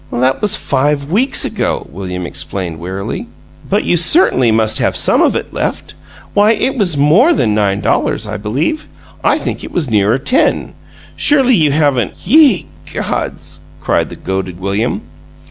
"That 0.11 0.41
was 0.41 0.55
five 0.55 1.11
weeks 1.11 1.45
ago," 1.45 1.85
William 1.91 2.25
explained, 2.25 2.79
wearily. 2.79 3.27
"But 3.69 3.83
you 3.83 3.95
certainly 3.97 4.49
must 4.51 4.79
have 4.79 4.97
some 4.97 5.21
of 5.21 5.35
it 5.35 5.53
left. 5.53 5.93
Why, 6.33 6.53
it 6.53 6.75
was 6.75 6.97
MORE 6.97 7.33
than 7.35 7.53
nine 7.53 7.81
dollars, 7.81 8.25
I 8.25 8.37
believe! 8.37 8.87
I 9.23 9.37
think 9.37 9.63
it 9.63 9.71
was 9.71 9.91
nearer 9.91 10.17
ten. 10.17 10.73
Surely 11.15 11.53
you 11.53 11.71
haven't" 11.71 12.15
"Ye 12.25 12.65
gods!" 12.91 13.59
cried 13.79 14.09
the 14.09 14.15
goaded 14.15 14.59
William. 14.59 15.01